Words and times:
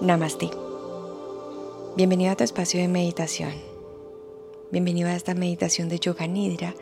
Namaste. 0.00 0.50
Bienvenido 1.96 2.30
a 2.30 2.36
tu 2.36 2.44
espacio 2.44 2.78
de 2.78 2.86
meditación. 2.86 3.54
Bienvenido 4.70 5.08
a 5.08 5.16
esta 5.16 5.32
meditación 5.32 5.88
de 5.88 5.98
Yoga 5.98 6.26
Nidra 6.26 6.74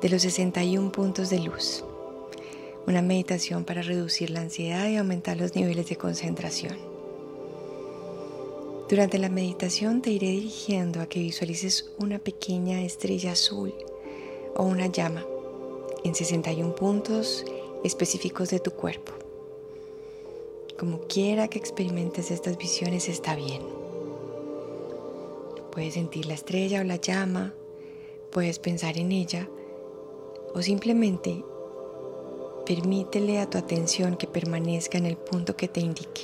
de 0.00 0.08
los 0.08 0.22
61 0.22 0.92
puntos 0.92 1.30
de 1.30 1.40
luz. 1.40 1.84
Una 2.86 3.02
meditación 3.02 3.64
para 3.64 3.82
reducir 3.82 4.30
la 4.30 4.42
ansiedad 4.42 4.88
y 4.88 4.96
aumentar 4.96 5.36
los 5.36 5.56
niveles 5.56 5.88
de 5.88 5.96
concentración. 5.96 6.76
Durante 8.88 9.18
la 9.18 9.30
meditación 9.30 10.00
te 10.00 10.12
iré 10.12 10.28
dirigiendo 10.28 11.00
a 11.00 11.06
que 11.06 11.18
visualices 11.18 11.90
una 11.98 12.20
pequeña 12.20 12.82
estrella 12.82 13.32
azul 13.32 13.74
o 14.54 14.62
una 14.62 14.86
llama 14.86 15.26
en 16.04 16.14
61 16.14 16.76
puntos 16.76 17.44
específicos 17.82 18.50
de 18.50 18.60
tu 18.60 18.70
cuerpo. 18.70 19.19
Como 20.80 21.00
quiera 21.00 21.48
que 21.48 21.58
experimentes 21.58 22.30
estas 22.30 22.56
visiones 22.56 23.10
está 23.10 23.36
bien. 23.36 23.60
Puedes 25.70 25.92
sentir 25.92 26.24
la 26.24 26.32
estrella 26.32 26.80
o 26.80 26.84
la 26.84 26.96
llama, 26.96 27.52
puedes 28.32 28.58
pensar 28.58 28.96
en 28.96 29.12
ella 29.12 29.46
o 30.54 30.62
simplemente 30.62 31.44
permítele 32.64 33.40
a 33.40 33.50
tu 33.50 33.58
atención 33.58 34.16
que 34.16 34.26
permanezca 34.26 34.96
en 34.96 35.04
el 35.04 35.18
punto 35.18 35.54
que 35.54 35.68
te 35.68 35.80
indique. 35.80 36.22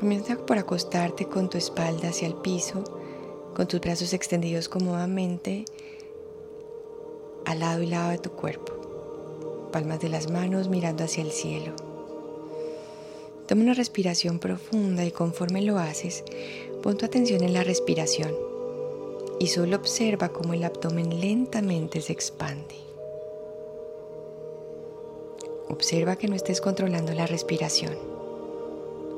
Comienza 0.00 0.38
por 0.38 0.56
acostarte 0.56 1.26
con 1.26 1.50
tu 1.50 1.58
espalda 1.58 2.08
hacia 2.08 2.26
el 2.26 2.36
piso, 2.36 2.84
con 3.54 3.68
tus 3.68 3.82
brazos 3.82 4.14
extendidos 4.14 4.70
cómodamente 4.70 5.66
al 7.44 7.60
lado 7.60 7.82
y 7.82 7.86
lado 7.86 8.12
de 8.12 8.18
tu 8.18 8.30
cuerpo 8.30 8.81
palmas 9.72 9.98
de 10.00 10.08
las 10.08 10.30
manos 10.30 10.68
mirando 10.68 11.02
hacia 11.02 11.24
el 11.24 11.32
cielo. 11.32 11.72
Toma 13.48 13.62
una 13.62 13.74
respiración 13.74 14.38
profunda 14.38 15.04
y 15.04 15.10
conforme 15.10 15.62
lo 15.62 15.78
haces, 15.78 16.22
pon 16.82 16.96
tu 16.96 17.04
atención 17.04 17.42
en 17.42 17.52
la 17.52 17.64
respiración 17.64 18.32
y 19.40 19.48
solo 19.48 19.76
observa 19.76 20.28
cómo 20.28 20.54
el 20.54 20.62
abdomen 20.62 21.20
lentamente 21.20 22.00
se 22.00 22.12
expande. 22.12 22.76
Observa 25.68 26.16
que 26.16 26.28
no 26.28 26.36
estés 26.36 26.60
controlando 26.60 27.12
la 27.12 27.26
respiración. 27.26 27.96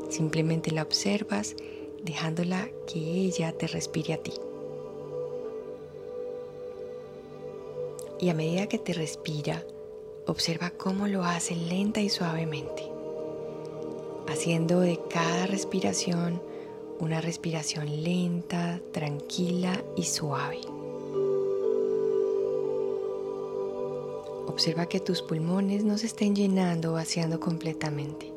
Simplemente 0.08 0.70
la 0.70 0.83
observas 0.83 1.56
dejándola 2.02 2.68
que 2.86 2.98
ella 2.98 3.52
te 3.52 3.66
respire 3.66 4.14
a 4.14 4.18
ti. 4.18 4.33
Y 8.20 8.28
a 8.30 8.34
medida 8.34 8.68
que 8.68 8.78
te 8.78 8.92
respira, 8.92 9.64
Observa 10.27 10.70
cómo 10.70 11.06
lo 11.06 11.22
hace 11.22 11.55
lenta 11.55 12.00
y 12.00 12.08
suavemente, 12.08 12.83
haciendo 14.27 14.80
de 14.80 14.98
cada 15.11 15.47
respiración 15.47 16.41
una 16.98 17.20
respiración 17.20 18.03
lenta, 18.03 18.80
tranquila 18.92 19.84
y 19.97 20.05
suave. 20.05 20.61
Observa 24.47 24.86
que 24.86 25.00
tus 25.00 25.20
pulmones 25.20 25.84
no 25.84 25.98
se 25.98 26.06
estén 26.06 26.34
llenando 26.34 26.92
o 26.92 26.95
vaciando 26.95 27.39
completamente. 27.39 28.33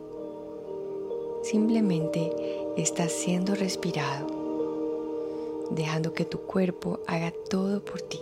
Simplemente 1.44 2.34
estás 2.76 3.14
siendo 3.14 3.56
respirado, 3.56 4.28
dejando 5.72 6.14
que 6.14 6.26
tu 6.26 6.40
cuerpo 6.40 7.00
haga 7.08 7.32
todo 7.32 7.80
por 7.80 8.02
ti. 8.02 8.20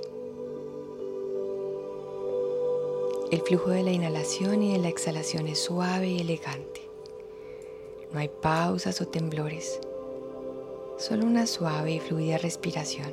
El 3.31 3.41
flujo 3.41 3.71
de 3.71 3.81
la 3.81 3.91
inhalación 3.91 4.61
y 4.61 4.73
de 4.73 4.77
la 4.77 4.89
exhalación 4.89 5.47
es 5.47 5.57
suave 5.57 6.09
y 6.09 6.19
elegante. 6.19 6.87
No 8.13 8.19
hay 8.19 8.29
pausas 8.29 9.01
o 9.01 9.07
temblores, 9.07 9.79
solo 10.99 11.25
una 11.25 11.47
suave 11.47 11.93
y 11.93 11.99
fluida 11.99 12.37
respiración. 12.37 13.11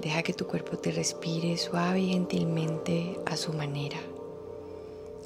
Deja 0.00 0.22
que 0.22 0.34
tu 0.34 0.46
cuerpo 0.46 0.76
te 0.76 0.92
respire 0.92 1.56
suave 1.56 1.98
y 1.98 2.10
gentilmente 2.10 3.18
a 3.26 3.36
su 3.36 3.52
manera, 3.52 3.98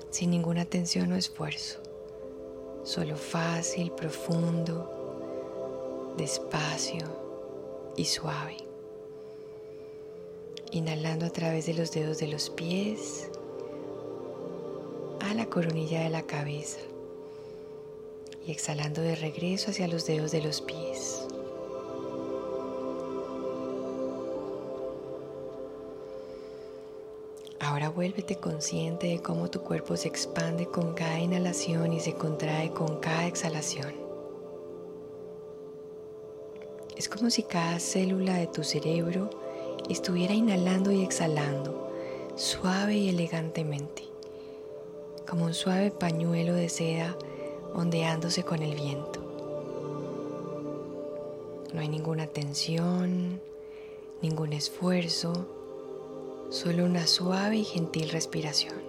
sin 0.09 0.30
ninguna 0.30 0.64
tensión 0.64 1.12
o 1.12 1.16
esfuerzo, 1.16 1.80
solo 2.82 3.16
fácil, 3.16 3.92
profundo, 3.92 6.14
despacio 6.16 7.04
y 7.94 8.06
suave 8.06 8.69
inhalando 10.72 11.26
a 11.26 11.31
través 11.31 11.66
de 11.66 11.75
los 11.75 11.91
dedos 11.92 12.19
de 12.19 12.28
los 12.28 12.50
pies 12.50 13.31
a 15.20 15.34
la 15.34 15.47
coronilla 15.47 16.03
de 16.03 16.10
la 16.10 16.22
cabeza 16.22 16.78
y 18.47 18.53
exhalando 18.53 19.03
de 19.03 19.16
regreso 19.16 19.70
hacia 19.70 19.88
los 19.88 20.06
dedos 20.06 20.30
de 20.30 20.42
los 20.42 20.60
pies. 20.60 21.26
Ahora 27.59 27.91
vuélvete 27.91 28.36
consciente 28.36 29.09
de 29.09 29.20
cómo 29.20 29.50
tu 29.50 29.60
cuerpo 29.60 29.97
se 29.97 30.09
expande 30.09 30.66
con 30.66 30.94
cada 30.94 31.19
inhalación 31.19 31.92
y 31.92 32.00
se 32.00 32.14
contrae 32.14 32.70
con 32.70 32.98
cada 33.00 33.26
exhalación. 33.26 33.92
Es 36.97 37.09
como 37.09 37.30
si 37.30 37.42
cada 37.42 37.78
célula 37.78 38.34
de 38.34 38.47
tu 38.47 38.64
cerebro 38.64 39.30
estuviera 39.93 40.34
inhalando 40.34 40.93
y 40.93 41.03
exhalando 41.03 41.91
suave 42.37 42.97
y 42.97 43.09
elegantemente, 43.11 44.05
como 45.28 45.45
un 45.45 45.55
suave 45.55 45.91
pañuelo 45.91 46.55
de 46.55 46.69
seda 46.69 47.17
ondeándose 47.75 48.45
con 48.45 48.62
el 48.62 48.75
viento. 48.75 49.21
No 51.75 51.81
hay 51.81 51.89
ninguna 51.89 52.27
tensión, 52.27 53.41
ningún 54.23 54.53
esfuerzo, 54.53 55.47
solo 56.49 56.84
una 56.84 57.07
suave 57.07 57.57
y 57.57 57.65
gentil 57.65 58.09
respiración. 58.11 58.81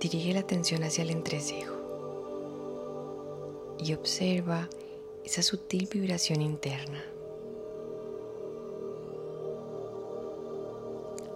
Dirige 0.00 0.34
la 0.34 0.40
atención 0.40 0.84
hacia 0.84 1.02
el 1.02 1.10
entrecejo 1.10 1.74
y 3.78 3.92
observa 3.94 4.68
esa 5.24 5.42
sutil 5.42 5.88
vibración 5.90 6.42
interna. 6.42 7.02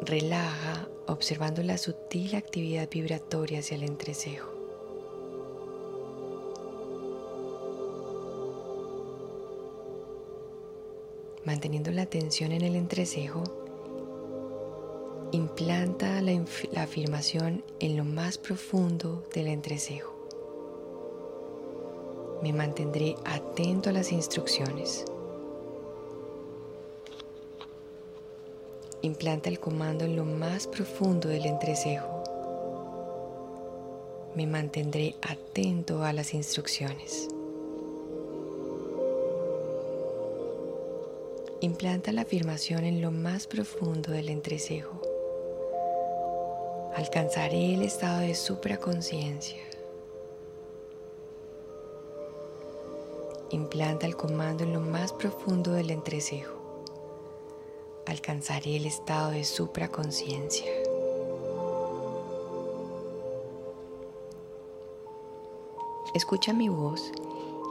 Relaja 0.02 0.88
observando 1.06 1.62
la 1.62 1.78
sutil 1.78 2.36
actividad 2.36 2.88
vibratoria 2.90 3.60
hacia 3.60 3.76
el 3.76 3.84
entrecejo. 3.84 4.52
Manteniendo 11.44 11.90
la 11.90 12.02
atención 12.02 12.52
en 12.52 12.62
el 12.62 12.76
entrecejo, 12.76 13.42
implanta 15.32 16.20
la, 16.20 16.44
la 16.72 16.82
afirmación 16.82 17.64
en 17.80 17.96
lo 17.96 18.04
más 18.04 18.36
profundo 18.36 19.26
del 19.34 19.48
entrecejo. 19.48 20.17
Me 22.42 22.52
mantendré 22.52 23.16
atento 23.24 23.90
a 23.90 23.92
las 23.92 24.12
instrucciones. 24.12 25.04
Implanta 29.02 29.48
el 29.48 29.58
comando 29.58 30.04
en 30.04 30.16
lo 30.16 30.24
más 30.24 30.66
profundo 30.66 31.28
del 31.28 31.46
entrecejo. 31.46 32.22
Me 34.34 34.46
mantendré 34.46 35.16
atento 35.22 36.04
a 36.04 36.12
las 36.12 36.34
instrucciones. 36.34 37.28
Implanta 41.60 42.12
la 42.12 42.22
afirmación 42.22 42.84
en 42.84 43.00
lo 43.00 43.10
más 43.10 43.48
profundo 43.48 44.12
del 44.12 44.28
entrecejo. 44.28 45.00
Alcanzaré 46.94 47.74
el 47.74 47.82
estado 47.82 48.20
de 48.20 48.36
supraconciencia. 48.36 49.67
Implanta 53.50 54.06
el 54.06 54.14
comando 54.14 54.62
en 54.62 54.74
lo 54.74 54.80
más 54.80 55.14
profundo 55.14 55.72
del 55.72 55.90
entrecejo. 55.90 56.54
Alcanzaré 58.06 58.76
el 58.76 58.84
estado 58.84 59.30
de 59.30 59.42
supraconciencia. 59.44 60.70
Escucha 66.14 66.52
mi 66.52 66.68
voz 66.68 67.10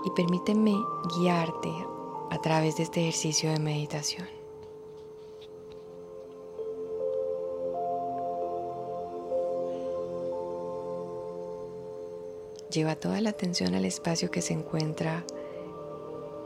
y 0.04 0.10
permíteme 0.12 0.76
guiarte 1.16 1.72
a 2.32 2.42
través 2.42 2.78
de 2.78 2.84
este 2.84 3.02
ejercicio 3.02 3.52
de 3.52 3.60
meditación. 3.60 4.28
Lleva 12.72 12.96
toda 12.96 13.22
la 13.22 13.30
atención 13.30 13.76
al 13.76 13.86
espacio 13.86 14.32
que 14.32 14.42
se 14.42 14.54
encuentra 14.54 15.24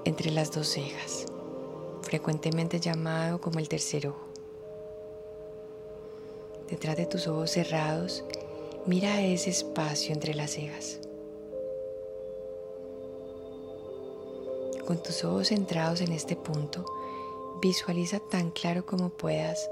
entre 0.05 0.31
las 0.31 0.51
dos 0.51 0.67
cejas, 0.67 1.25
frecuentemente 2.01 2.79
llamado 2.79 3.39
como 3.39 3.59
el 3.59 3.69
tercer 3.69 4.07
ojo. 4.07 4.27
detrás 6.69 6.95
de 6.95 7.05
tus 7.05 7.27
ojos 7.27 7.51
cerrados, 7.51 8.23
mira 8.85 9.21
ese 9.21 9.49
espacio 9.49 10.13
entre 10.13 10.33
las 10.33 10.51
cejas. 10.51 10.99
Con 14.85 15.03
tus 15.03 15.23
ojos 15.25 15.49
centrados 15.49 15.99
en 16.01 16.13
este 16.13 16.35
punto, 16.35 16.85
visualiza 17.61 18.19
tan 18.19 18.51
claro 18.51 18.85
como 18.85 19.09
puedas 19.09 19.69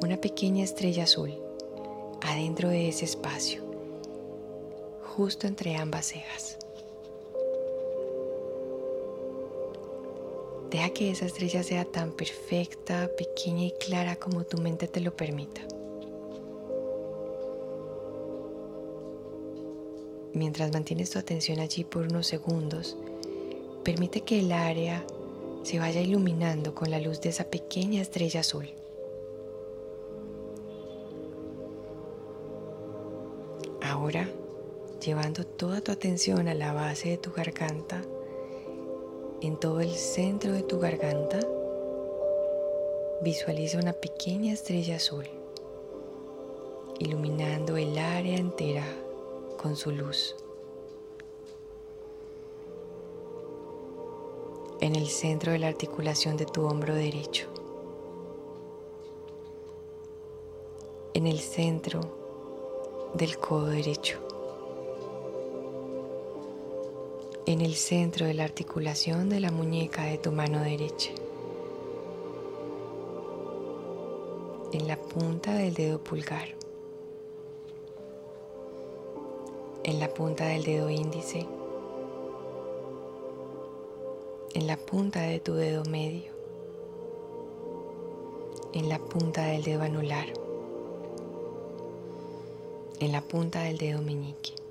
una 0.00 0.20
pequeña 0.20 0.62
estrella 0.62 1.04
azul 1.04 1.34
adentro 2.22 2.68
de 2.68 2.88
ese 2.88 3.04
espacio, 3.04 3.62
justo 5.16 5.46
entre 5.46 5.76
ambas 5.76 6.06
cejas. 6.06 6.55
Deja 10.70 10.90
que 10.90 11.10
esa 11.10 11.26
estrella 11.26 11.62
sea 11.62 11.84
tan 11.84 12.12
perfecta, 12.12 13.08
pequeña 13.16 13.64
y 13.64 13.72
clara 13.72 14.16
como 14.16 14.44
tu 14.44 14.58
mente 14.58 14.88
te 14.88 15.00
lo 15.00 15.14
permita. 15.14 15.62
Mientras 20.32 20.72
mantienes 20.72 21.10
tu 21.10 21.18
atención 21.18 21.60
allí 21.60 21.84
por 21.84 22.02
unos 22.02 22.26
segundos, 22.26 22.96
permite 23.84 24.22
que 24.22 24.40
el 24.40 24.52
área 24.52 25.06
se 25.62 25.78
vaya 25.78 26.00
iluminando 26.00 26.74
con 26.74 26.90
la 26.90 26.98
luz 26.98 27.20
de 27.20 27.30
esa 27.30 27.44
pequeña 27.44 28.02
estrella 28.02 28.40
azul. 28.40 28.68
Ahora, 33.80 34.28
llevando 35.00 35.46
toda 35.46 35.80
tu 35.80 35.92
atención 35.92 36.48
a 36.48 36.54
la 36.54 36.72
base 36.72 37.08
de 37.08 37.18
tu 37.18 37.32
garganta, 37.32 38.02
en 39.46 39.56
todo 39.56 39.80
el 39.80 39.92
centro 39.92 40.52
de 40.52 40.64
tu 40.64 40.80
garganta, 40.80 41.38
visualiza 43.20 43.78
una 43.78 43.92
pequeña 43.92 44.52
estrella 44.52 44.96
azul, 44.96 45.24
iluminando 46.98 47.76
el 47.76 47.96
área 47.96 48.36
entera 48.38 48.84
con 49.56 49.76
su 49.76 49.92
luz. 49.92 50.34
En 54.80 54.96
el 54.96 55.06
centro 55.06 55.52
de 55.52 55.60
la 55.60 55.68
articulación 55.68 56.36
de 56.36 56.46
tu 56.46 56.66
hombro 56.66 56.96
derecho. 56.96 57.46
En 61.14 61.28
el 61.28 61.38
centro 61.38 62.00
del 63.14 63.38
codo 63.38 63.66
derecho. 63.66 64.25
En 67.46 67.60
el 67.60 67.74
centro 67.74 68.26
de 68.26 68.34
la 68.34 68.44
articulación 68.44 69.28
de 69.28 69.40
la 69.40 69.50
muñeca 69.50 70.04
de 70.04 70.18
tu 70.18 70.32
mano 70.32 70.60
derecha. 70.60 71.10
En 74.72 74.88
la 74.88 74.96
punta 74.96 75.54
del 75.54 75.74
dedo 75.74 75.98
pulgar 76.02 76.56
en 79.86 80.00
la 80.00 80.12
punta 80.12 80.46
del 80.46 80.64
dedo 80.64 80.90
índice, 80.90 81.46
en 84.52 84.66
la 84.66 84.76
punta 84.76 85.20
de 85.20 85.38
tu 85.38 85.54
dedo 85.54 85.84
medio, 85.84 86.32
en 88.72 88.88
la 88.88 88.98
punta 88.98 89.44
del 89.44 89.62
dedo 89.62 89.82
anular, 89.82 90.26
en 92.98 93.12
la 93.12 93.20
punta 93.20 93.62
del 93.62 93.78
dedo 93.78 94.02
meñique. 94.02 94.65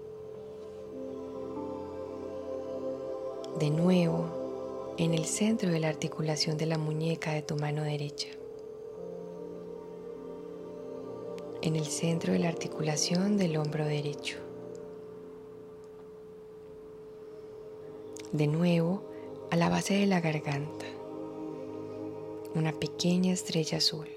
De 3.60 3.70
nuevo, 3.70 4.94
en 4.98 5.14
el 5.14 5.26
centro 5.26 5.70
de 5.72 5.80
la 5.80 5.90
articulación 5.90 6.58
de 6.58 6.66
la 6.66 6.78
muñeca 6.78 7.34
de 7.34 7.42
tu 7.42 7.56
mano 7.56 7.84
derecha. 7.84 8.30
En 11.62 11.76
el 11.76 11.86
centro 11.86 12.34
de 12.34 12.40
la 12.40 12.50
articulación 12.50 13.38
del 13.38 13.58
hombro 13.58 13.86
derecho. 13.86 14.46
de 18.38 18.48
nuevo 18.48 19.02
a 19.50 19.56
la 19.56 19.70
base 19.70 19.94
de 19.94 20.08
la 20.08 20.20
garganta, 20.20 20.86
una 22.54 22.74
pequeña 22.74 23.32
estrella 23.32 23.78
azul. 23.78 24.08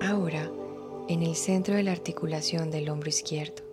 Ahora 0.00 0.50
en 1.08 1.22
el 1.22 1.36
centro 1.36 1.74
de 1.74 1.82
la 1.82 1.92
articulación 1.92 2.70
del 2.70 2.88
hombro 2.88 3.10
izquierdo, 3.10 3.65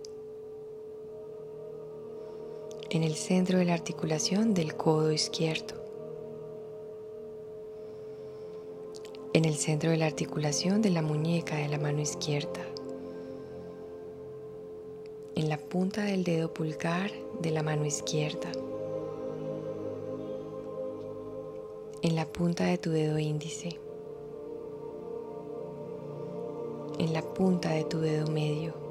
en 2.94 3.02
el 3.02 3.16
centro 3.16 3.58
de 3.58 3.64
la 3.64 3.74
articulación 3.74 4.54
del 4.54 4.76
codo 4.76 5.10
izquierdo, 5.10 5.74
en 9.32 9.44
el 9.44 9.56
centro 9.56 9.90
de 9.90 9.96
la 9.96 10.06
articulación 10.06 10.80
de 10.80 10.90
la 10.90 11.02
muñeca 11.02 11.56
de 11.56 11.68
la 11.68 11.78
mano 11.78 12.00
izquierda, 12.00 12.64
en 15.34 15.48
la 15.48 15.58
punta 15.58 16.04
del 16.04 16.22
dedo 16.22 16.54
pulgar 16.54 17.10
de 17.40 17.50
la 17.50 17.64
mano 17.64 17.84
izquierda, 17.84 18.52
en 22.02 22.14
la 22.14 22.26
punta 22.26 22.62
de 22.66 22.78
tu 22.78 22.90
dedo 22.90 23.18
índice, 23.18 23.70
en 27.00 27.12
la 27.12 27.22
punta 27.22 27.70
de 27.70 27.82
tu 27.82 27.98
dedo 27.98 28.28
medio, 28.28 28.83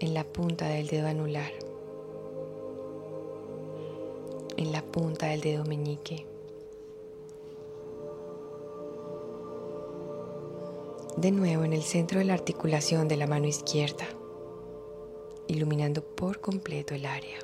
en 0.00 0.14
la 0.14 0.24
punta 0.24 0.68
del 0.68 0.88
dedo 0.88 1.06
anular, 1.06 1.52
en 4.56 4.72
la 4.72 4.82
punta 4.82 5.26
del 5.26 5.40
dedo 5.40 5.64
meñique. 5.64 6.26
de 11.20 11.32
nuevo 11.32 11.64
en 11.64 11.74
el 11.74 11.82
centro 11.82 12.18
de 12.18 12.24
la 12.24 12.32
articulación 12.32 13.06
de 13.06 13.18
la 13.18 13.26
mano 13.26 13.46
izquierda, 13.46 14.06
iluminando 15.48 16.02
por 16.02 16.40
completo 16.40 16.94
el 16.94 17.04
área. 17.04 17.38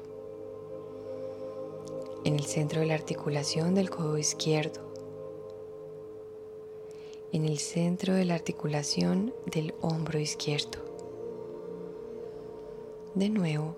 En 2.25 2.37
el 2.37 2.47
centro 2.47 2.81
de 2.81 2.87
la 2.87 2.95
articulación 2.95 3.75
del 3.75 3.91
codo 3.91 4.17
izquierdo, 4.17 4.81
en 7.33 7.45
el 7.45 7.59
centro 7.59 8.15
de 8.15 8.25
la 8.25 8.35
articulación 8.35 9.35
del 9.45 9.75
hombro 9.83 10.19
izquierdo. 10.19 10.86
De 13.17 13.31
nuevo, 13.31 13.77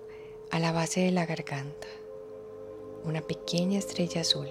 a 0.51 0.59
la 0.59 0.73
base 0.73 0.99
de 0.99 1.11
la 1.11 1.25
garganta, 1.25 1.87
una 3.05 3.21
pequeña 3.21 3.79
estrella 3.79 4.19
azul 4.19 4.49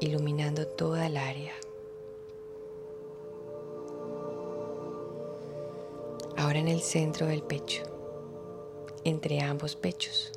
iluminando 0.00 0.66
toda 0.66 1.06
el 1.06 1.18
área. 1.18 1.52
Ahora 6.38 6.60
en 6.60 6.68
el 6.68 6.80
centro 6.80 7.26
del 7.26 7.42
pecho, 7.42 7.82
entre 9.04 9.42
ambos 9.42 9.76
pechos, 9.76 10.32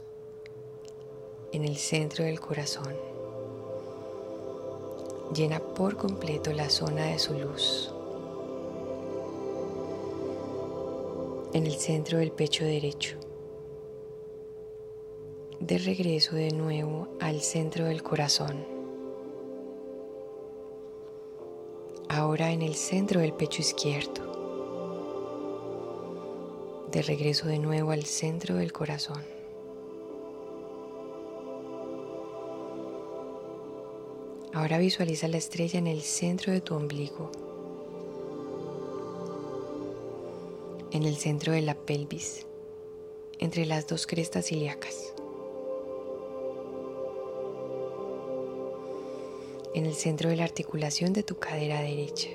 en 1.53 1.63
el 1.63 1.77
centro 1.77 2.25
del 2.25 2.41
corazón. 2.41 2.97
Llena 5.33 5.61
por 5.61 5.95
completo 5.95 6.51
la 6.51 6.69
zona 6.69 7.05
de 7.05 7.17
su 7.17 7.33
luz. 7.33 7.93
En 11.53 11.65
el 11.65 11.75
centro 11.75 12.17
del 12.17 12.33
pecho 12.33 12.65
derecho. 12.65 13.17
De 15.67 15.77
regreso 15.79 16.37
de 16.37 16.51
nuevo 16.51 17.09
al 17.19 17.41
centro 17.41 17.83
del 17.87 18.01
corazón. 18.01 18.65
Ahora 22.07 22.51
en 22.51 22.61
el 22.61 22.75
centro 22.75 23.19
del 23.19 23.33
pecho 23.33 23.61
izquierdo 23.61 24.27
de 26.89 27.01
regreso 27.01 27.47
de 27.47 27.59
nuevo 27.59 27.91
al 27.91 28.05
centro 28.05 28.55
del 28.55 28.71
corazón. 28.71 29.21
Ahora 34.53 34.77
visualiza 34.77 35.27
la 35.27 35.35
estrella 35.35 35.79
en 35.79 35.87
el 35.87 36.01
centro 36.01 36.53
de 36.53 36.61
tu 36.61 36.75
ombligo, 36.75 37.29
en 40.91 41.03
el 41.03 41.17
centro 41.17 41.51
de 41.51 41.61
la 41.61 41.75
pelvis, 41.75 42.47
entre 43.39 43.65
las 43.65 43.85
dos 43.85 44.07
crestas 44.07 44.51
ilíacas, 44.53 45.13
en 49.77 49.85
el 49.85 49.93
centro 49.93 50.31
de 50.31 50.35
la 50.35 50.43
articulación 50.43 51.13
de 51.13 51.21
tu 51.21 51.35
cadera 51.35 51.81
derecha. 51.81 52.29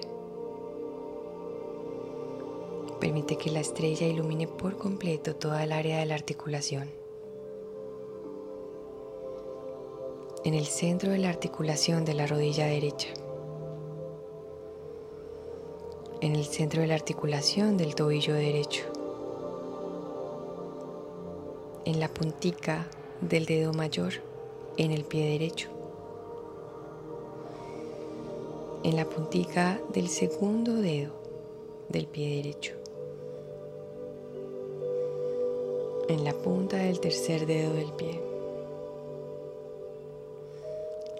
Permite 3.00 3.34
que 3.34 3.50
la 3.50 3.58
estrella 3.58 4.06
ilumine 4.06 4.46
por 4.46 4.78
completo 4.78 5.34
toda 5.34 5.64
el 5.64 5.72
área 5.72 5.98
de 5.98 6.06
la 6.06 6.14
articulación. 6.14 6.88
En 10.44 10.54
el 10.54 10.66
centro 10.66 11.10
de 11.10 11.18
la 11.18 11.30
articulación 11.30 12.04
de 12.04 12.14
la 12.14 12.28
rodilla 12.28 12.66
derecha. 12.66 13.08
En 16.20 16.36
el 16.36 16.44
centro 16.44 16.82
de 16.82 16.86
la 16.86 16.94
articulación 16.94 17.76
del 17.76 17.96
tobillo 17.96 18.34
derecho. 18.34 18.84
En 21.86 21.98
la 21.98 22.06
puntica 22.06 22.86
del 23.20 23.46
dedo 23.46 23.72
mayor 23.72 24.12
en 24.76 24.92
el 24.92 25.02
pie 25.02 25.28
derecho. 25.28 25.71
En 28.84 28.96
la 28.96 29.04
puntica 29.08 29.80
del 29.92 30.08
segundo 30.08 30.74
dedo 30.74 31.12
del 31.88 32.06
pie 32.08 32.36
derecho, 32.36 32.74
en 36.08 36.24
la 36.24 36.32
punta 36.32 36.78
del 36.78 36.98
tercer 36.98 37.46
dedo 37.46 37.74
del 37.74 37.92
pie, 37.92 38.20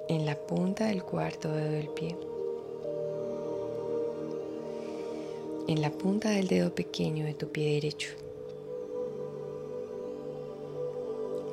en 0.09 0.26
la 0.26 0.37
punta 0.37 0.87
del 0.87 1.04
cuarto 1.04 1.52
dedo 1.52 1.71
del 1.71 1.88
pie, 1.88 2.16
en 5.69 5.81
la 5.81 5.90
punta 5.90 6.31
del 6.31 6.49
dedo 6.49 6.75
pequeño 6.75 7.25
de 7.25 7.35
tu 7.35 7.47
pie 7.47 7.75
derecho. 7.75 8.11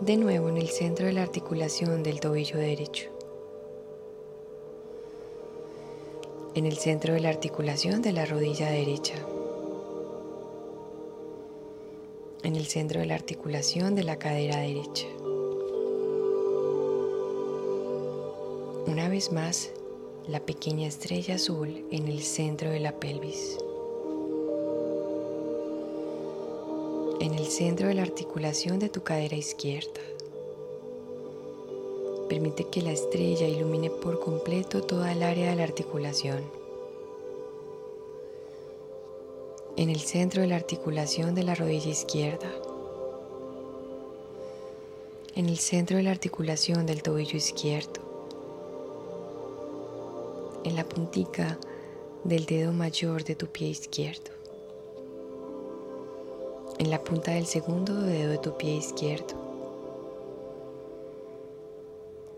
De 0.01 0.17
nuevo 0.17 0.49
en 0.49 0.57
el 0.57 0.69
centro 0.69 1.05
de 1.05 1.13
la 1.13 1.21
articulación 1.21 2.01
del 2.01 2.19
tobillo 2.19 2.57
derecho. 2.57 3.18
En 6.59 6.65
el 6.65 6.77
centro 6.77 7.13
de 7.13 7.21
la 7.21 7.29
articulación 7.29 8.01
de 8.01 8.11
la 8.11 8.25
rodilla 8.25 8.69
derecha, 8.69 9.15
en 12.43 12.57
el 12.57 12.65
centro 12.65 12.99
de 12.99 13.05
la 13.05 13.15
articulación 13.15 13.95
de 13.95 14.03
la 14.03 14.19
cadera 14.19 14.57
derecha. 14.57 15.07
Una 18.87 19.07
vez 19.07 19.31
más, 19.31 19.71
la 20.27 20.41
pequeña 20.41 20.85
estrella 20.85 21.35
azul 21.35 21.85
en 21.91 22.09
el 22.09 22.23
centro 22.23 22.69
de 22.71 22.81
la 22.81 22.99
pelvis. 22.99 23.57
En 27.21 27.35
el 27.35 27.45
centro 27.45 27.87
de 27.87 27.93
la 27.93 28.01
articulación 28.01 28.79
de 28.79 28.89
tu 28.89 29.01
cadera 29.01 29.37
izquierda. 29.37 30.01
Permite 32.29 32.65
que 32.65 32.83
la 32.83 32.91
estrella 32.91 33.47
ilumine 33.47 33.89
por 33.89 34.19
completo 34.19 34.83
toda 34.83 35.11
el 35.11 35.23
área 35.23 35.49
de 35.49 35.55
la 35.55 35.63
articulación. 35.63 36.43
En 39.75 39.89
el 39.89 39.99
centro 39.99 40.43
de 40.43 40.47
la 40.47 40.55
articulación 40.55 41.33
de 41.33 41.41
la 41.41 41.55
rodilla 41.55 41.89
izquierda. 41.89 42.47
En 45.35 45.49
el 45.49 45.57
centro 45.57 45.97
de 45.97 46.03
la 46.03 46.11
articulación 46.11 46.85
del 46.85 47.01
tobillo 47.01 47.35
izquierdo. 47.35 47.99
En 50.63 50.75
la 50.75 50.83
puntica 50.83 51.57
del 52.25 52.45
dedo 52.45 52.73
mayor 52.73 53.23
de 53.23 53.33
tu 53.33 53.47
pie 53.47 53.69
izquierdo. 53.69 54.29
En 56.77 56.91
la 56.91 57.03
punta 57.03 57.31
del 57.31 57.47
segundo 57.47 57.95
dedo 57.95 58.29
de 58.29 58.37
tu 58.37 58.55
pie 58.55 58.75
izquierdo 58.75 59.48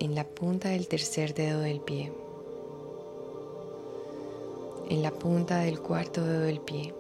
en 0.02 0.16
la 0.16 0.24
punta 0.24 0.70
del 0.70 0.88
tercer 0.88 1.36
dedo 1.36 1.60
del 1.60 1.80
pie, 1.80 2.12
en 4.90 5.04
la 5.04 5.12
punta 5.12 5.60
del 5.60 5.80
cuarto 5.80 6.26
dedo 6.26 6.42
del 6.42 6.60
pie, 6.60 6.92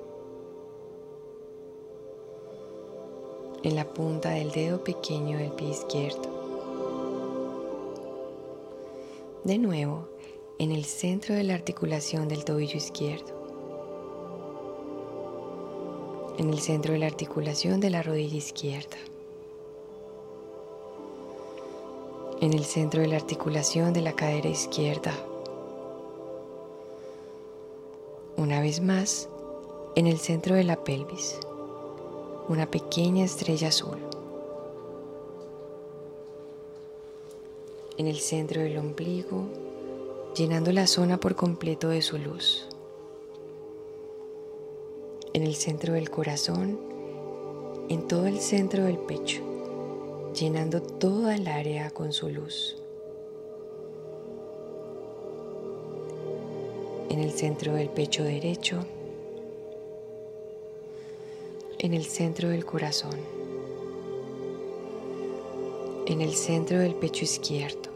en 3.63 3.75
la 3.75 3.85
punta 3.85 4.29
del 4.29 4.51
dedo 4.51 4.83
pequeño 4.83 5.39
del 5.39 5.51
pie 5.53 5.69
izquierdo. 5.69 6.29
De 9.45 9.57
nuevo, 9.57 10.07
en 10.59 10.71
el 10.71 10.85
centro 10.85 11.33
de 11.33 11.41
la 11.41 11.55
articulación 11.55 12.27
del 12.27 12.45
tobillo 12.45 12.77
izquierdo, 12.77 13.33
en 16.37 16.51
el 16.51 16.59
centro 16.59 16.93
de 16.93 16.99
la 16.99 17.07
articulación 17.07 17.79
de 17.79 17.89
la 17.89 18.03
rodilla 18.03 18.37
izquierda. 18.37 18.97
En 22.41 22.53
el 22.53 22.65
centro 22.65 23.01
de 23.01 23.07
la 23.07 23.17
articulación 23.17 23.93
de 23.93 24.01
la 24.01 24.13
cadera 24.13 24.49
izquierda. 24.49 25.13
Una 28.35 28.59
vez 28.61 28.81
más, 28.81 29.29
en 29.95 30.07
el 30.07 30.17
centro 30.17 30.55
de 30.55 30.63
la 30.63 30.83
pelvis, 30.83 31.37
una 32.49 32.65
pequeña 32.65 33.23
estrella 33.23 33.67
azul. 33.67 33.99
En 37.99 38.07
el 38.07 38.17
centro 38.17 38.61
del 38.61 38.79
ombligo, 38.79 39.43
llenando 40.35 40.71
la 40.71 40.87
zona 40.87 41.19
por 41.19 41.35
completo 41.35 41.89
de 41.89 42.01
su 42.01 42.17
luz. 42.17 42.67
En 45.33 45.43
el 45.43 45.53
centro 45.53 45.93
del 45.93 46.09
corazón, 46.09 46.79
en 47.87 48.07
todo 48.07 48.25
el 48.25 48.39
centro 48.39 48.85
del 48.85 48.97
pecho 48.97 49.50
llenando 50.41 50.81
toda 50.81 51.35
el 51.35 51.47
área 51.47 51.91
con 51.91 52.11
su 52.11 52.27
luz. 52.27 52.75
En 57.09 57.19
el 57.19 57.31
centro 57.31 57.75
del 57.75 57.89
pecho 57.89 58.23
derecho, 58.23 58.83
en 61.77 61.93
el 61.93 62.05
centro 62.05 62.49
del 62.49 62.65
corazón, 62.65 63.19
en 66.07 66.21
el 66.21 66.33
centro 66.33 66.79
del 66.79 66.95
pecho 66.95 67.23
izquierdo, 67.23 67.91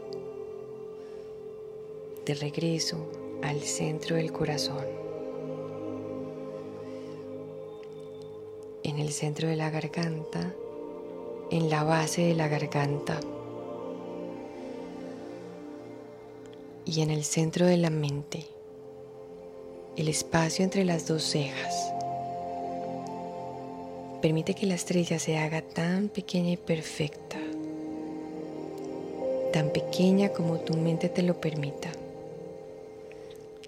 de 2.24 2.34
regreso 2.34 3.08
al 3.42 3.60
centro 3.62 4.14
del 4.14 4.30
corazón, 4.30 4.86
en 8.84 9.00
el 9.00 9.10
centro 9.10 9.48
de 9.48 9.56
la 9.56 9.68
garganta, 9.68 10.54
en 11.50 11.70
la 11.70 11.84
base 11.84 12.22
de 12.22 12.34
la 12.34 12.48
garganta 12.48 13.20
y 16.84 17.00
en 17.02 17.10
el 17.10 17.24
centro 17.24 17.66
de 17.66 17.76
la 17.76 17.90
mente, 17.90 18.46
el 19.96 20.08
espacio 20.08 20.64
entre 20.64 20.84
las 20.84 21.06
dos 21.06 21.22
cejas. 21.22 21.92
Permite 24.22 24.54
que 24.54 24.66
la 24.66 24.74
estrella 24.74 25.18
se 25.18 25.36
haga 25.38 25.62
tan 25.62 26.08
pequeña 26.08 26.52
y 26.52 26.56
perfecta, 26.56 27.38
tan 29.52 29.70
pequeña 29.70 30.30
como 30.30 30.58
tu 30.58 30.76
mente 30.76 31.08
te 31.08 31.22
lo 31.22 31.40
permita. 31.40 31.90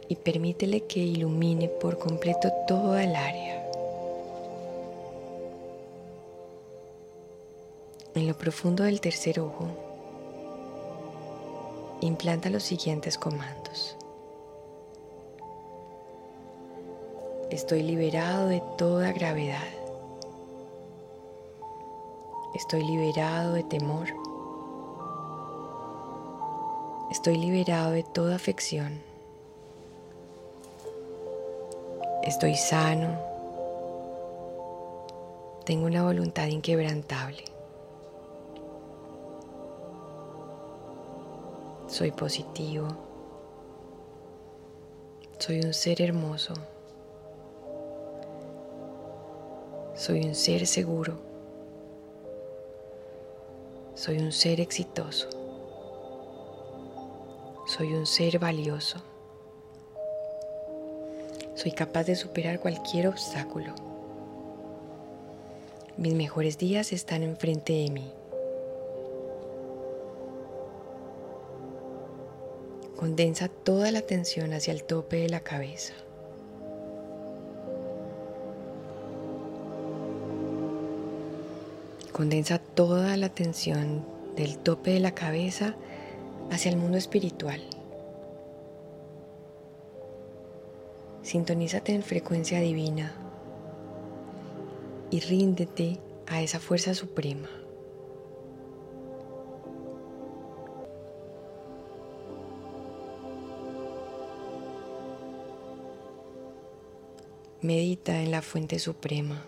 Y 0.08 0.16
permítele 0.16 0.84
que 0.84 1.00
ilumine 1.00 1.68
por 1.68 1.98
completo 1.98 2.50
toda 2.66 3.04
el 3.04 3.14
área. 3.14 3.67
En 8.18 8.26
lo 8.26 8.36
profundo 8.36 8.82
del 8.82 9.00
tercer 9.00 9.38
ojo, 9.38 9.68
implanta 12.00 12.50
los 12.50 12.64
siguientes 12.64 13.16
comandos. 13.16 13.96
Estoy 17.48 17.84
liberado 17.84 18.48
de 18.48 18.60
toda 18.76 19.12
gravedad. 19.12 19.68
Estoy 22.56 22.82
liberado 22.82 23.52
de 23.52 23.62
temor. 23.62 24.08
Estoy 27.12 27.38
liberado 27.38 27.92
de 27.92 28.02
toda 28.02 28.34
afección. 28.34 29.00
Estoy 32.24 32.56
sano. 32.56 33.16
Tengo 35.64 35.86
una 35.86 36.02
voluntad 36.02 36.48
inquebrantable. 36.48 37.57
Soy 41.88 42.10
positivo. 42.10 42.86
Soy 45.38 45.60
un 45.60 45.72
ser 45.72 46.02
hermoso. 46.02 46.52
Soy 49.94 50.20
un 50.20 50.34
ser 50.34 50.66
seguro. 50.66 51.14
Soy 53.94 54.18
un 54.18 54.32
ser 54.32 54.60
exitoso. 54.60 55.30
Soy 57.66 57.94
un 57.94 58.04
ser 58.04 58.38
valioso. 58.38 58.98
Soy 61.54 61.72
capaz 61.72 62.04
de 62.04 62.16
superar 62.16 62.60
cualquier 62.60 63.08
obstáculo. 63.08 63.74
Mis 65.96 66.12
mejores 66.12 66.58
días 66.58 66.92
están 66.92 67.22
enfrente 67.22 67.72
de 67.72 67.90
mí. 67.90 68.17
Condensa 72.98 73.46
toda 73.46 73.92
la 73.92 74.02
tensión 74.02 74.52
hacia 74.52 74.72
el 74.72 74.82
tope 74.82 75.18
de 75.18 75.28
la 75.28 75.38
cabeza. 75.38 75.94
Condensa 82.10 82.58
toda 82.58 83.16
la 83.16 83.28
tensión 83.28 84.04
del 84.34 84.58
tope 84.58 84.94
de 84.94 84.98
la 84.98 85.14
cabeza 85.14 85.76
hacia 86.50 86.72
el 86.72 86.76
mundo 86.76 86.98
espiritual. 86.98 87.60
Sintonízate 91.22 91.94
en 91.94 92.02
frecuencia 92.02 92.58
divina 92.58 93.12
y 95.12 95.20
ríndete 95.20 96.00
a 96.26 96.42
esa 96.42 96.58
fuerza 96.58 96.94
suprema. 96.94 97.57
Medita 107.60 108.22
en 108.22 108.30
la 108.30 108.40
fuente 108.40 108.78
suprema. 108.78 109.44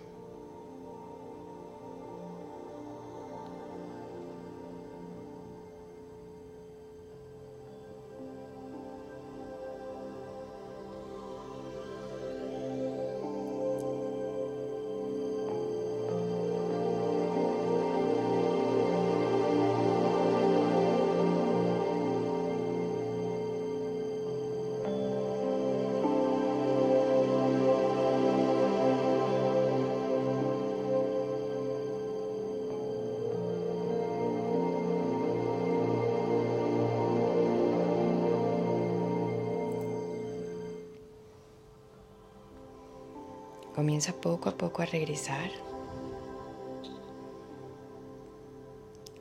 Comienza 43.81 44.13
poco 44.13 44.51
a 44.51 44.59
poco 44.59 44.83
a 44.83 44.85
regresar. 44.85 45.51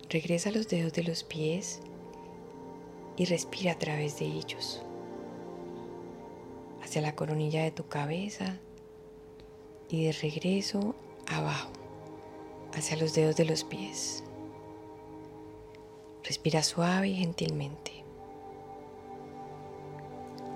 Regresa 0.09 0.51
los 0.51 0.67
dedos 0.67 0.91
de 0.91 1.03
los 1.03 1.23
pies 1.23 1.79
y 3.15 3.23
respira 3.23 3.71
a 3.71 3.79
través 3.79 4.19
de 4.19 4.25
ellos, 4.25 4.83
hacia 6.83 7.01
la 7.01 7.15
coronilla 7.15 7.63
de 7.63 7.71
tu 7.71 7.87
cabeza 7.87 8.57
y 9.87 10.03
de 10.03 10.11
regreso 10.11 10.93
abajo, 11.27 11.71
hacia 12.73 12.97
los 12.97 13.13
dedos 13.13 13.37
de 13.37 13.45
los 13.45 13.63
pies. 13.63 14.25
Respira 16.25 16.63
suave 16.63 17.07
y 17.07 17.15
gentilmente. 17.15 18.03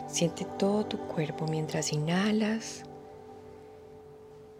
Siente 0.09 0.43
todo 0.59 0.85
tu 0.87 0.97
cuerpo 1.07 1.45
mientras 1.47 1.93
inhalas 1.93 2.83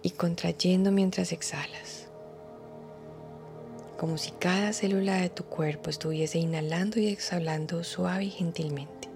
y 0.03 0.12
contrayendo 0.12 0.91
mientras 0.91 1.31
exhalas, 1.31 2.07
como 3.98 4.17
si 4.17 4.31
cada 4.31 4.74
célula 4.74 5.15
de 5.15 5.29
tu 5.29 5.45
cuerpo 5.45 5.89
estuviese 5.89 6.38
inhalando 6.38 7.00
y 7.00 7.07
exhalando 7.07 7.86
suave 7.86 8.25
y 8.25 8.29
gentilmente. 8.29 9.10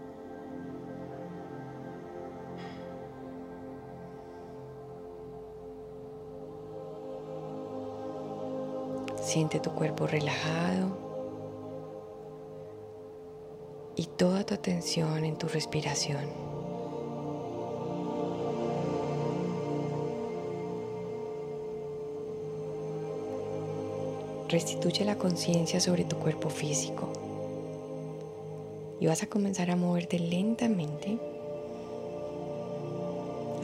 Siente 9.22 9.60
tu 9.60 9.72
cuerpo 9.72 10.08
relajado 10.08 10.98
y 13.98 14.06
toda 14.06 14.46
tu 14.46 14.54
atención 14.54 15.26
en 15.26 15.38
tu 15.38 15.50
respiración. 15.50 16.57
Restituye 24.50 25.04
la 25.04 25.18
conciencia 25.18 25.80
sobre 25.80 26.06
tu 26.06 26.18
cuerpo 26.18 26.50
físico 26.50 27.10
y 29.00 29.08
vas 29.08 29.24
a 29.24 29.28
comenzar 29.28 29.70
a 29.70 29.76
moverte 29.76 30.20
lentamente 30.20 31.18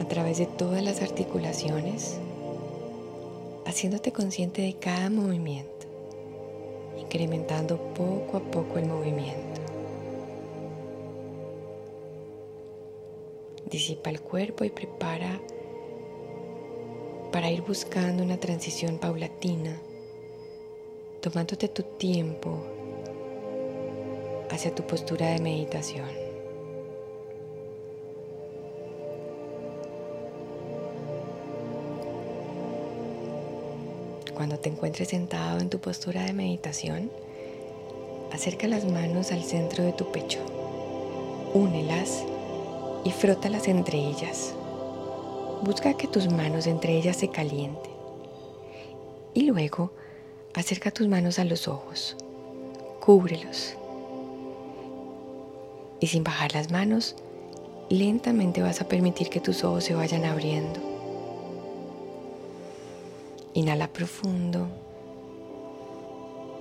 a 0.00 0.04
través 0.06 0.38
de 0.38 0.46
todas 0.46 0.82
las 0.82 1.02
articulaciones, 1.02 2.18
haciéndote 3.64 4.12
consciente 4.12 4.62
de 4.62 4.74
cada 4.74 5.08
movimiento, 5.08 5.86
incrementando 6.98 7.78
poco 7.94 8.36
a 8.36 8.40
poco 8.40 8.78
el 8.78 8.86
movimiento. 8.86 9.60
Disipa 13.70 14.10
el 14.10 14.20
cuerpo 14.20 14.64
y 14.64 14.70
prepara 14.70 15.40
para 17.32 17.50
ir 17.50 17.62
buscando 17.62 18.22
una 18.22 18.38
transición 18.38 18.98
paulatina 18.98 19.80
tomándote 21.24 21.68
tu 21.68 21.82
tiempo 21.82 22.62
hacia 24.50 24.74
tu 24.74 24.82
postura 24.86 25.28
de 25.28 25.40
meditación. 25.40 26.06
Cuando 34.34 34.58
te 34.58 34.68
encuentres 34.68 35.08
sentado 35.08 35.60
en 35.60 35.70
tu 35.70 35.78
postura 35.78 36.24
de 36.24 36.34
meditación, 36.34 37.10
acerca 38.30 38.68
las 38.68 38.84
manos 38.84 39.32
al 39.32 39.44
centro 39.44 39.82
de 39.82 39.94
tu 39.94 40.12
pecho, 40.12 40.40
únelas 41.54 42.22
y 43.02 43.10
frótalas 43.12 43.66
entre 43.68 43.96
ellas. 43.96 44.54
Busca 45.62 45.94
que 45.94 46.06
tus 46.06 46.30
manos 46.30 46.66
entre 46.66 46.98
ellas 46.98 47.16
se 47.16 47.28
calienten. 47.28 47.94
Y 49.32 49.44
luego 49.44 49.90
Acerca 50.54 50.92
tus 50.92 51.08
manos 51.08 51.40
a 51.40 51.44
los 51.44 51.66
ojos, 51.66 52.16
cúbrelos. 53.00 53.74
Y 55.98 56.06
sin 56.06 56.22
bajar 56.22 56.54
las 56.54 56.70
manos, 56.70 57.16
lentamente 57.88 58.62
vas 58.62 58.80
a 58.80 58.86
permitir 58.86 59.30
que 59.30 59.40
tus 59.40 59.64
ojos 59.64 59.82
se 59.82 59.94
vayan 59.94 60.24
abriendo. 60.24 60.80
Inhala 63.54 63.88
profundo 63.88 64.68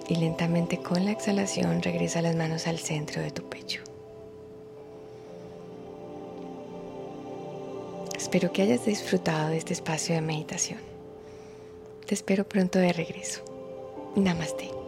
y 0.08 0.16
lentamente 0.16 0.80
con 0.80 1.06
la 1.06 1.12
exhalación 1.12 1.84
regresa 1.84 2.24
las 2.24 2.36
manos 2.36 2.66
al 2.66 2.80
centro 2.80 3.22
de 3.22 3.30
tu 3.30 3.44
pecho. 3.44 3.82
Espero 8.18 8.52
que 8.52 8.64
hayas 8.64 8.86
disfrutado 8.86 9.50
de 9.50 9.58
este 9.58 9.74
espacio 9.74 10.16
de 10.16 10.22
meditación. 10.22 10.80
Te 12.08 12.16
espero 12.16 12.48
pronto 12.48 12.80
de 12.80 12.92
regreso. 12.92 13.53
Namaste. 14.16 14.83